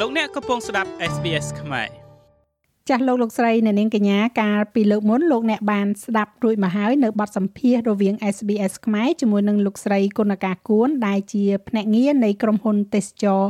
[0.00, 1.88] លោកអ្នកកំពុងស្ដាប់ SBS ខ្មែរ
[2.88, 13.42] ចាស់លោកលោកស្រីអ្នកនាងកញ្ញាកាលពីលើកមុនលោកអ្នកបានស្ដាប់រួចមកហើយនៅបទសម្ភាសន៍រវាង SBS ខ្មែរជាមួយនឹងលោកស្រីគុណការគួនដែលជាភ្នាក់ងារនៃក្រុមហ៊ុនទេសចរ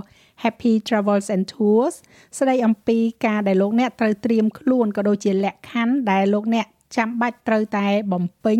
[0.43, 1.94] Happy Travels and Tours
[2.38, 6.66] ស្ដីអំពីការដែលលោកអ្នកត្រូវត្រៀមខ្លួនក៏ដូចជាលក្ខខណ្ឌដែលលោកអ្នក
[6.96, 8.58] ចាំបាច់ត្រូវតែបំពេញ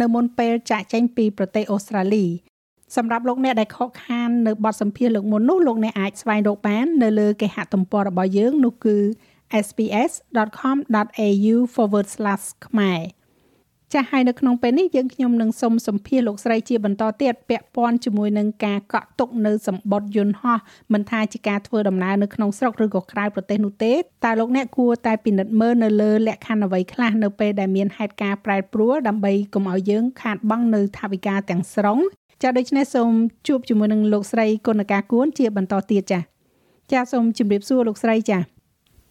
[0.00, 2.26] នៅមុនពេលចាក់ចេញពីប្រទេសអូស្ត្រាលី
[2.96, 8.96] សម្រាប់លោកអ្នកដែលខកខាននៅបទសម្ភាសន៍លើកមុននោះលោកអ្នកអាចស្វែងរកបាននៅលើគេហទំព័ររបស់យើងនោះគឺ
[9.66, 11.56] sps.com.au/
[12.66, 13.02] ខ្មែរ
[13.92, 20.58] ចាស់ហើយនៅក្នុងពេលនេះយើងខ្ញុំនឹងសូមសម្ភាសលោកស្រីជាបន្តទៀតពាក់ព័ន្ធជាមួយនឹងការកក់ទុកនៅសម្បត្តិយន្តហោះ
[20.92, 31.98] មិនថាជាការធ្វើដំណើរនៅក្នុងស្រុកឬក៏ក្រៅប្រទេសនោះទេតើលោកអ្នកគួរតែពិនិត្យមើលនៅលើលក្ខខណ្ឌអ្វីខ្លះនៅពេលដែលមានហេតុការណ៍ប្រែប្រួលដើម្បីកុំឲ្យយើងខាតបង់នៅថវិកាទាំងស្រុង
[32.42, 33.10] ចាដូច្នេះសូម
[33.48, 36.20] ជួបជាមួយនឹងលោកស្រីគុណការគួនជាបន្តទៀតចា
[36.92, 38.38] ចាសូមជម្រាបសួរលោកស្រីចា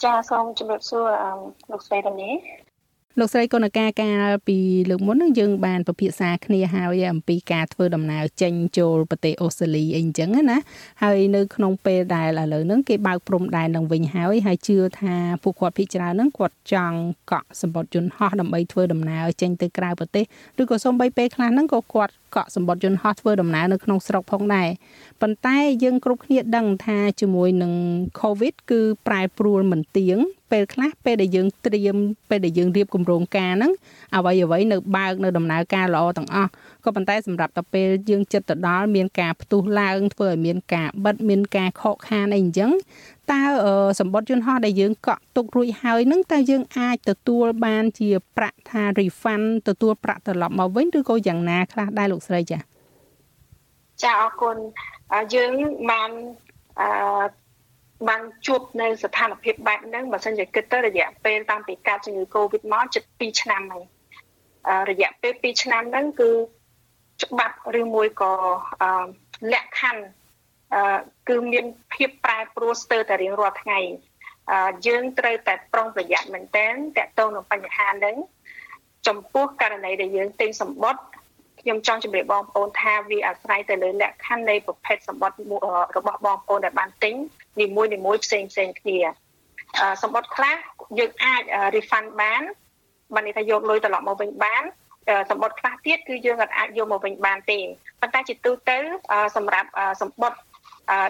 [0.03, 1.07] ចាសូមជម្រាបសួរ
[1.71, 2.29] លោកស្រីតានី
[3.19, 4.57] លោកស្រីកូនកាកាលពី
[4.89, 10.57] លើកមុននឹងយើងបានពិភាក្សាគ្នាហើយអំពីការធ្វើដំណើរចេញចូលប្រទេសអូស្ត្រាលីអីអញ្ចឹងណា
[11.03, 16.99] ហើយនៅក្នុងពេលដែលឥឡូវហ្នឹងគេបើកព្រំដែននឹងវិញហើយហើយជឿថាពួកគាត់ភិជាច្រើនហ្នឹងគាត់ចង់
[17.31, 20.25] កក់សម្បត្តិយន្តហោះដើម្បីធ្វើដំណើរចេញទៅក្រៅប្រទេស
[20.61, 24.69] ឬក៏សូម្បីពេលខ្លះហ្នឹងក៏គាត់ កក់សម្បត្តិយន្តហោះធ្វើដំណើរនៅក្នុងស្រុកផងដែរ
[25.21, 27.73] ប៉ុន្តែយើងគ្រប់គ្នាដឹងថាជាមួយនឹង
[28.21, 30.17] COVID គឺប្រែប្រួលមិនទៀង
[30.51, 31.97] ពេលខ្លះពេលដែលយើងត្រៀម
[32.29, 33.71] ពេលដែលយើងរៀបគម្រោងការហ្នឹង
[34.15, 36.49] អ្វីអ្វីនៅបើកនៅដំណើរការល្អទាំងអស់
[36.85, 42.71] ក៏ប៉ុន្តែសម្រាប់តែពេលយើងចិត្តទៅដល់មានការផ្ទុះឡើងធ្វើឲ្យមានការបិទមានការខកខានអីអញ្ចឹង
[43.31, 43.41] តើ
[43.99, 52.61] សម្បត្តិយន្តហោះដែលយើងកក់ទុករួចហើយនឹងតើយើងអាចទទួលបានជាប្រាក់ថា refund ទទួលប្រាក់ត្រឡប់មកវិញឬក៏យ៉ាងណាខ្លះដែរលោកស្រីចា៎
[54.03, 54.55] ចាអរគុណ
[55.35, 55.51] យើង
[55.89, 56.11] បាន
[56.79, 56.87] អឺ
[58.09, 63.85] បានជួបនៅស្ថានភាពបែបហ្នឹងបើសិនជាគិតទៅរយៈពេលតាំងពីកើតជំងឺ Covid មកជិត2ឆ្នាំហើយ
[64.89, 66.29] រយៈពេល2ឆ្នាំហ្នឹងគឺ
[67.23, 68.33] ច្បាប់ឬមួយក៏
[69.53, 70.03] លក្ខខណ្ឌ
[71.29, 73.79] គឺមានភាពប្រែប្រួលស្ទើរតែរៀងរាល់ថ្ងៃ
[74.87, 78.15] យើងត្រូវតែប្រុងប្រយ័ត្នមែនទែនតកតងនឹងបញ្ហាហ្នឹង
[79.07, 81.03] ចំពោះករណីដែលយើងទិញសម្បត្តិ
[81.61, 85.37] ខ្ញុំចង់ជម្រាបបងប្អូនថាវាអាស្រ័យទៅលើលក្ខខណ្ឌនៃប្រភេទសម្បត្តិ
[85.97, 87.15] របស់បងប្អូនដែលបានទិញ
[87.61, 88.99] នីមួយនីមួយផ្សេងផ្សេងគ្នា
[90.03, 90.55] សម្បត្តិខ្លះ
[90.99, 91.43] យើងអាច
[91.75, 92.41] refund បាន
[93.13, 94.63] បានន័យថាយកលុយត្រឡប់មកវិញបាន
[95.29, 97.59] សម្បត្តិខ្លះទៀតគឺយើងអាចយកមកវិញបានទេ
[98.01, 98.77] ប៉ុន្តែជាទូទៅ
[99.35, 99.69] សម្រាប់
[100.01, 100.39] សម្បត្តិ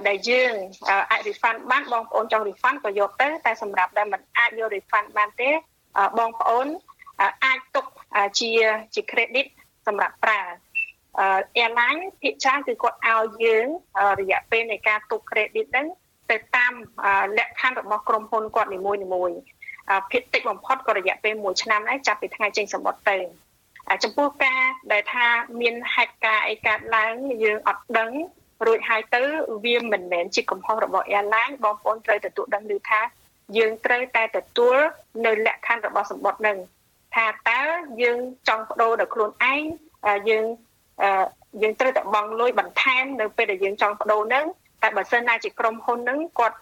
[0.07, 0.53] ដែលយើង
[1.11, 5.49] អាច refund បានបងប្អូនចង់ refund ក៏យកទៅតែសម្រាប់ដែលមិនអាចយក refund បានទេ
[6.19, 6.67] បងប្អូន
[7.45, 7.85] អាចទុក
[8.39, 8.51] ជា
[8.93, 9.47] ជា credit
[9.87, 10.41] សម្រាប់ប្រើ
[11.59, 13.67] airline ភាគច្រើនគឺគាត់ឲ្យយើង
[14.19, 15.87] រយៈពេលនៃការទុក credit ហ្នឹង
[16.31, 16.73] ទៅតាម
[17.37, 19.31] លក្ខខណ្ឌរបស់ក្រុមហ៊ុនគាត់នីមួយនីមួយ
[20.11, 23.17] ភាគតិចបំផុតក៏រយៈពេល1ឆ្នាំដែរចាប់ពីថ្ងៃចេញសម្បត្តិទៅ
[24.03, 24.61] ចំពោះការ
[24.91, 25.25] ដែលថា
[25.61, 27.13] មានហេតុការណ៍អីកើតឡើង
[27.43, 28.11] យើងអត់ដឹង
[28.67, 29.22] រួចហើយទៅ
[29.66, 33.01] វាមិនមែនជាកំហុសរបស់ airline បងប្អូនត្រូវទទួលដឹងឮថា
[33.57, 34.77] យើងត្រូវតែទទួល
[35.25, 36.57] នៅលក្ខខណ្ឌរបស់សម្បត្តិនឹង
[37.16, 37.61] ថាតើ
[38.01, 38.17] យើង
[38.47, 39.63] ចង់បដូរដល់ខ្លួនឯង
[40.29, 40.45] យើង
[41.61, 44.45] យើងត្រូវតែបង់លុយបន្ថែមនៅពេលដែលយើងចង់បដូរនឹង
[44.81, 46.57] តែបើសិនណាជាក្រុមហ៊ុននឹងគាត់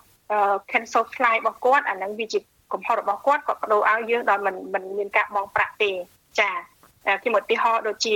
[0.71, 2.39] cancel flight របស់គាត់អាហ្នឹងវាជា
[2.73, 5.91] កំហុសរបស់គាត់គាត់បដូរឲ្យយើងដោយមិនមិនមានការបង់ប្រាក់ទេ
[6.39, 6.49] ចា
[7.21, 8.15] ខ្ញុំឧទាហរណ៍ដូចជា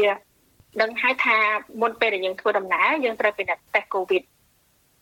[0.82, 1.38] ដឹងហើយថា
[1.82, 4.24] មុនពេលដែលយើងធ្វើដំណើរយើងត្រូវពិនិត្យតេស្ត COVID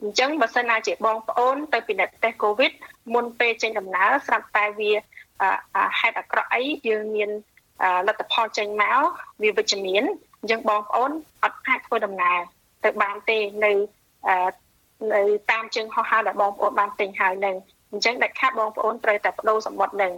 [0.01, 2.71] អញ្ចឹងបើសិនណាជាបងប្អូនទៅពិនិត្យតេស្ត COVID
[3.13, 4.91] មុនពេលចេញដំណើរស្រាប់តែវា
[5.99, 7.29] ហេតុអាក្រក់អីយើងមាន
[8.07, 8.99] លទ្ធផលចេញមក
[9.43, 10.03] វាវិជ្ជមាន
[10.39, 11.11] អញ្ចឹងបងប្អូន
[11.43, 12.37] អត់អាចធ្វើដំណើរ
[12.83, 13.71] ទៅបានទេនៅ
[15.13, 15.21] នៅ
[15.51, 17.55] តាមជើងហោះហើរដែលបងប្អូនបានទិញហើយនឹង
[17.91, 20.13] អញ្ចឹងដាច់ខាតបងប្អូនត្រូវតែបដូរសម្បត្តិនឹង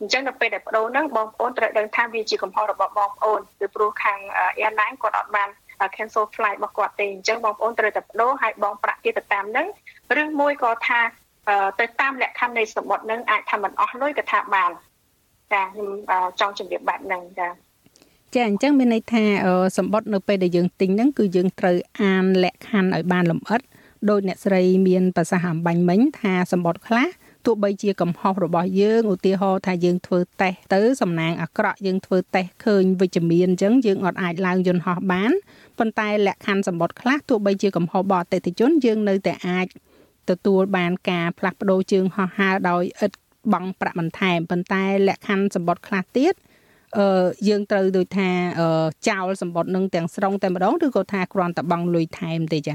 [0.00, 4.18] អញ្ចឹងដល់ពេលដែលបដូរហ្នឹងបងប្អូនត្រូវដឹងថាវាជាកំហុសរបស់បងប្អូនពីព្រោះខាង
[4.60, 5.48] airline គាត់អត់បាន
[5.96, 9.66] cancel flight របស់គាត់ទេអញ្ចឹងបងប្អូនត្រូវតែបដូរហើយបងប្រាក់ទៀតទៅតាមហ្នឹង
[10.22, 11.00] ឬមួយក៏ថា
[11.80, 14.70] ទៅតាមលក្ខខណ្ឌនៃសម្បត្តិហ្នឹងអាចថាមិនអស់លុយក៏ថាបាន
[15.52, 15.88] ចាខ្ញុំ
[16.40, 17.48] ចង់ជម្រាបបែបហ្នឹងចា
[18.34, 19.24] ចាអញ្ចឹងមានន័យថា
[19.78, 23.60] សម្បត្តិនៅពេលដែលយើងទិញហ្នឹងគឺយើងត្រូវអានលក្ខខណ្ឌឲ្យបានលម្អិត
[24.10, 27.08] ដោយអ្នកស្រីមានប្រសាសន៍អំបញ្ញមិញថាសម្បត្តិខ្លះ
[27.46, 35.32] ទោះបីជាកំហុសរបស់យើងឧទាហរណ៍ថាយើងធ្វើតេស្តទៅសំណាងអាក្រក់យើងធ្វើតេស្តឃើញវិជ្ជមានអញ្ចឹងយើងអត់អាចឡើងយន្តហោះបាន
[35.78, 39.66] ប៉ុន្តែលក្ខខណ្ឌសម្បត្តិខ្លះទោះបីជាកំហុសរបស់អតិថិជនយើងនៅតែអាច
[40.30, 43.12] ទទួលបានការផ្លាស់ប្ដូរជើងហោះហើរដោយឥត
[43.52, 46.34] បង់ប្រាក់បន្ថែមប៉ុន្តែលក្ខខណ្ឌសម្បត្តិខ្លះទៀត
[46.98, 48.30] អឺយើងត្រូវដូចថា
[49.08, 52.74] ចោលសម្បត្តិនឹងទាំងស្រុងតែម្ដងឬក៏ថាគ្រាន់តែបង់លុយថែមទេចា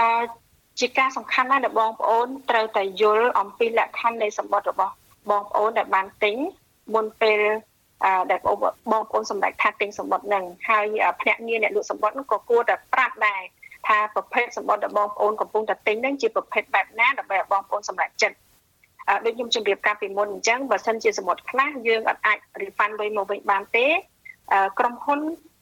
[0.00, 0.45] អឺ
[0.80, 4.94] ជាការសំខាន់ណាស់ដែលបងប្អូនត្រូវតែយល់អំពីលក្ខខណ្ឌនៃសម្បត្តិរបស់
[5.30, 6.36] បងប្អូនដែលបានទិញ
[6.94, 7.40] មុនពេល
[8.30, 10.86] ដែលបងប្អូនសម្រេចថាទិញសម្បត្តិនឹងហើយ
[11.20, 13.42] ភ្នាក់ងារអ្នកលក់សម្បត្តិនោះក៏គួរតែប្រាប់ដែរ
[13.86, 18.36] ថាប្រភេទសម្បត្តិដែលបងប្អូនកំពុងតែទិញនឹងជាប្រភេទបែបណាដើម្បីឲ្យបងប្អូនសម្រេចចិត្ត
[19.24, 23.86] ដូចខ្ញុំជម្រាបកាលពីមុនអញ្ចឹងបើសិនជាសមុទ្រខ្លះយើងអាច refund វិញមកវិញបានទេ
[24.78, 25.20] ក្រុមហ៊ុន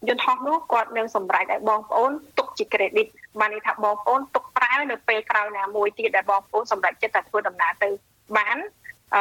[0.09, 3.09] យន្តហោះនោះគាត់នឹងសម្រេចឲ្យបងប្អូនទុកជា credit
[3.41, 7.89] បានន័យថាបងប្អូនទុកប្រើនៅពេលក្រោយណាមួយទៀតដែលបងប្អូនសម្រេចចិត្តតែធ្វើដំណើរទៅ
[8.37, 8.57] បាន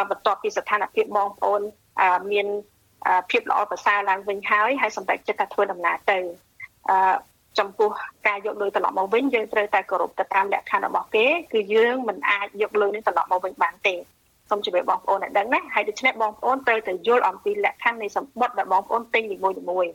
[0.09, 1.61] បន្ទាប់ពីស្ថានភាពបងប្អូន
[2.31, 2.47] មាន
[3.29, 6.17] ភាពល្អប្រសើរឡើងវិញហើយហើយសម្រេចចិត្តថាធ្វើដំណើរទៅ
[7.59, 7.89] ចំពោះ
[8.27, 13.95] ការយកលុយត្រឡប់មកវិញយើងត្រូវតែគោរពទៅតាមលក្ខខណ្ឌរបស់គេគឺយើងមិនអាចយកលុយនេះត្រឡប់មកវិញបានទេ
[14.49, 19.93] សូមជម្រាបបងប្អូនឲ្យដឹងណាហើយដូច្នេះបងប្អូនត្រូវតែយល់អំពីលក្ខខណ្ឌនៃសម្បត្តិដែលបងប្អូនទិញនីមួយៗ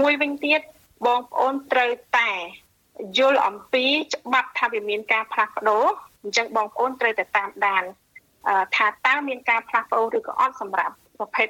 [0.00, 0.60] មួយវិញទៀត
[1.06, 2.30] បងប្អូនត្រូវតែ
[3.18, 5.84] យល់អំពីច្បាប់ថាវាមានការផ្លាស់ប្ដូរ
[6.22, 7.82] អញ្ចឹងបងប្អូនត្រូវតែតាមដាន
[8.76, 11.48] ថាតើមានការផ្លាស់ប្ដូរឬក៏អត់សម្រាប់ប្រភេទ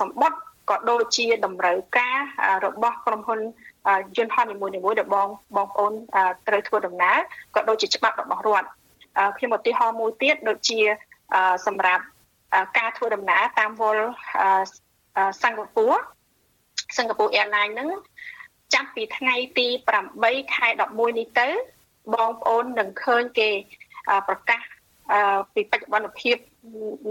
[0.00, 0.38] សម្បត្តិ
[0.70, 2.18] ក៏ដូចជាតម្រូវការ
[2.66, 3.40] របស់ក្រុមហ៊ុន
[4.16, 5.92] យន្តហោះនីមួយៗដែលបងបងប្អូន
[6.48, 7.18] ត្រូវធ្វើដំណើរ
[7.54, 8.68] ក៏ដូចជាច្បាប់របស់រដ្ឋ
[9.36, 10.80] ខ្ញុំឧទាហរណ៍មួយទៀតដូចជា
[11.66, 12.04] សម្រាប់
[12.78, 14.06] ការធ្វើដំណើរតាមវល់
[15.42, 16.15] សិង្ហបុរី
[16.96, 17.88] សិង្ហបុរី Airline ហ្នឹង
[18.74, 19.68] ចាប់ពីថ្ងៃទី
[20.10, 21.48] 8ខែ11នេះទៅ
[22.14, 23.50] បងប្អូននឹងឃើញគេ
[24.28, 24.60] ប្រកាស
[25.54, 26.36] ពីបច្ចុប្បន្នភាព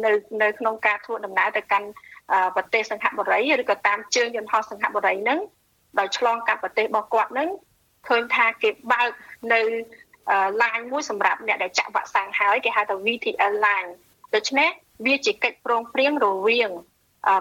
[0.06, 0.12] នៅ
[0.42, 1.88] នៅក្នុងការធ្វើដំណើរទៅកាន់
[2.56, 5.40] ប្រទេសសង្ហបុរីឬក៏តាមជើងយន្តហោះសង្ហបុរីហ្នឹង
[6.00, 7.50] ដោយឆ្លងកាត់ប្រទេសរបស់គាត់ហ្នឹង
[8.08, 9.10] ឃើញថាគេបើក
[9.54, 9.62] នៅ
[10.64, 13.90] ឡានមួយសម្រាប់អ្នកដែលចាក់វ៉ាក់សាំងហើយគេហៅថា VTL line
[14.36, 14.70] ដូច្នេះ
[15.06, 16.72] វាជាកិច្ចព្រមព្រៀងរវាង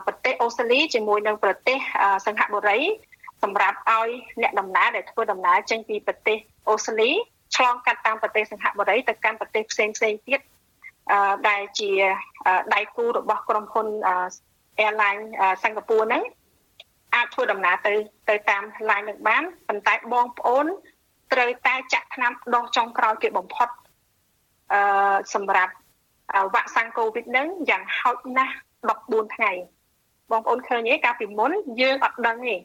[0.06, 1.78] ប្រទេសអូស្ត្រាលីជាមួយនឹងប្រទេស
[2.26, 2.80] សង្ហបុរី
[3.42, 4.08] សម្រាប់ឲ្យ
[4.42, 6.38] អ្នកដំណើរដែលធ្វើដំណើរចេញពីប្រទេស
[6.68, 7.10] អូស្ត្រាលី
[7.56, 10.40] ឆ្លងកាត់តាមប្រទេសសង្ហបុរីទៅកាន់ប្រទេសផ្សេងផ្សេងទៀត
[11.48, 11.90] ដែលជា
[12.74, 13.88] ដៃគូរបស់ក្រុមហ៊ុន
[14.84, 15.22] airline
[15.62, 16.22] សិង្ហបុរីហ្នឹង
[17.14, 17.92] អាចធ្វើដំណើរទៅ
[18.28, 20.66] ទៅតាម line នឹងបានប៉ុន្តែបងប្អូន
[21.32, 23.68] ត្រូវតែចាក់ថ្នាំដងចុងក្រោយគេបំផុត
[24.72, 25.72] អឺសម្រាប់
[26.54, 28.54] វ៉ាក់សាំងកូវីដនឹងយ៉ាងហោចណាស់
[28.94, 29.52] 14ថ្ងៃ
[30.30, 32.56] បងប្អូនឃើញទេកាលពីមុនយើងអត់ដឹងទេ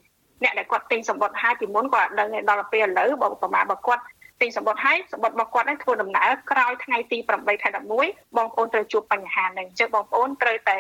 [0.44, 4.04] អ្នកដែលគាត់ទិញសម្បត្តិហើយពីមុនគាត់អត់ដឹងទេដល់ពេលឥឡូវបើប្រមាណបើគាត់
[4.42, 7.70] ទិញសម្បត្តិហើយសម្បត្តិរបស់គាត់នឹងធ្វើដំណើរក្រោយថ្ងៃទី8ខែ
[8.04, 10.78] 11បងប្អូនត្រូវជួបបញ្ហាហ្នឹងអញ្ចឹងបងប្អូនត្រូវតែ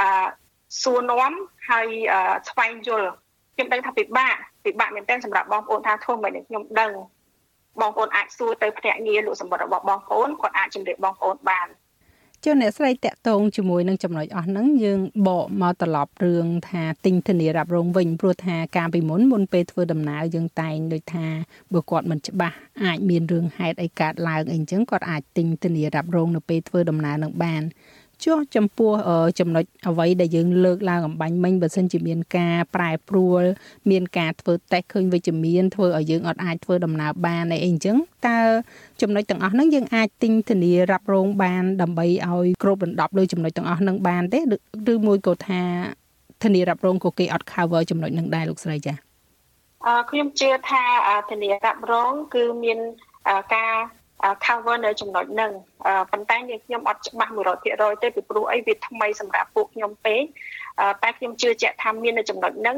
[0.00, 0.26] អឺ
[0.82, 1.32] សួរនាំ
[1.70, 1.88] ហើយ
[2.48, 3.08] ស្វែងយល់
[3.54, 4.34] ខ្ញុំដឹងថាពិបាក
[4.64, 6.90] ពិបាកមែនទែនសម្រាប់បងប្អូនថាធ្វើមិនខ្ញុំដឹង
[7.80, 11.68] បងប្អូនអាចសួរទៅភ្នាក់ងារលក់សម្បត្តិរបស់បងប្អូនគាត់អាចជម្រាបបងប្អូនបាន
[12.44, 21.26] ចុះអ្នកស្រីតាក់ទងជាមួយនឹងចំណុចអស់ហ្នឹងយើងបកមកត្រឡប់រឿងថាទិញធានារ៉ាប់រងវិញព្រោះថាការពីមុនមុនពេលធ្វើដំណើរយើងតែងដូចថា
[21.72, 27.62] បើគាត់មិនច្បាស់អាចមានរឿងហេតុអីកើតឡើងអីអញ្ចឹងគាត់អាចទិញធានារ៉ាប់រងនៅពេលធ្វើដំណើរនឹងបាន
[28.24, 28.92] ចុះចំពោះ
[29.40, 33.42] ចំណុចអ្វីដែលយើងលើកឡើងអំបញ្ញមិញបើសិនជាមានការប្រែប្រួល
[33.90, 37.96] មានការធ្វើតេស្តឃើញវិជ្ជមានធ្វើឲ្យយើងអត់អាចធ្វើដំណើរបានអីអញ្ចឹង
[38.28, 38.40] តើ
[39.02, 44.40] ចំណុចទាំងអស់ហ្នឹងយើងអាចទិញធានារ៉ាប់រងបានដើម្បីឲ្យគ្រប់រំដប់លើចំណុចទាំងអស់ហ្នឹងបានទេ
[44.92, 45.62] ឬមួយក៏ថា
[46.42, 48.96] ធានារ៉ាប់រងក៏គេអត់ cover ចំណុចហ្នឹងដែរលោកស្រីចា៎
[49.86, 50.82] អឺខ្ញុំជឿថា
[51.30, 52.78] ធានារ៉ាប់រង គឺមាន
[53.54, 53.74] ការ
[54.44, 55.52] cover នៅចំណុចហ្នឹង
[56.10, 57.32] ប៉ុន្តែខ្ញុំអត់ច្បាស់
[57.66, 60.22] 100%ទេពីព្រោះអីវាថ្មីសម្រាប់ពួកខ្ញុំពេក
[61.02, 62.76] តែខ្ញុំជឿជាក់ថាមាននៅចំណុចហ្នឹង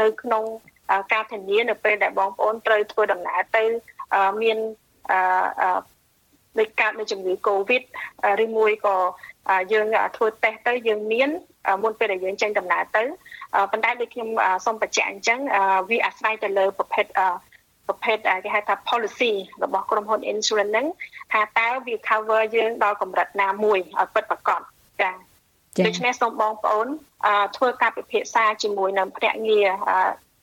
[0.00, 0.44] នៅក្នុង
[1.12, 3.64] ការធានានៅពេលដែលបងប្អូនត្រូវធ្វើដំណើរទៅ
[4.42, 4.58] មាន
[6.58, 7.82] ដូចកើតនៅជំងឺ Covid
[8.44, 8.96] ឬមួយក៏
[9.72, 11.30] យើងធ្វើតេស្តទៅយើងមាន
[11.82, 13.02] មុនពេលដែលយើងចេញដំណើរទៅ
[13.70, 14.28] ប៉ុន្តែដូចខ្ញុំ
[14.66, 15.40] សូមបញ្ជាក់អញ្ចឹង
[15.90, 17.06] វាអាស្រ័យទៅលើប្រភេទ
[17.88, 19.32] ប្រភេទគេហៅថា policy
[19.64, 20.86] របស់ក្រុមហ៊ុន insurance ហ្នឹង
[21.32, 24.60] ថាតើវា cover យើងដល់កម្រិតណាមួយឲ្យពិតប្រាកដ
[25.00, 25.14] ចា៎
[25.86, 26.86] ដូច្នេះសូមបងប្អូន
[27.56, 29.68] ធ្វើការពិភាក្សាជាមួយនឹងភ្នាក់ងារ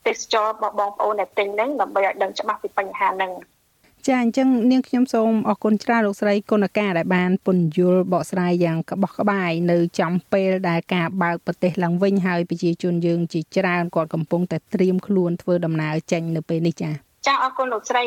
[0.06, 3.32] ទេសចររបស់បងប្អូនដែលទិញហ្នឹងដើម្បីឲ្យដឹងច្បាស់ពីបញ្ហាហ្នឹង
[4.06, 18.04] ចាអញ្ចឹងនាងខ្ញុំសូមអរគុណច្រើនលោកស្រីគុណការដែលបានពន្យល់បកស្រាយយ៉ាងក្បោះក្បាយនៅចំពេលដែលការបើកប្រទេសឡើងវិញហើយប្រជាជនយើងជាច្រើនគាត់កំពុងតែត្រៀមខ្លួនធ្វើដំណើរចេញនៅពេលនេះចា ចាអរគុណលោកស្រី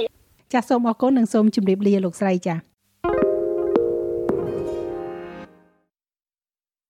[0.53, 2.55] ចាសូមអរគុណនិងសូមជម្រាបលាលោកស្រីចា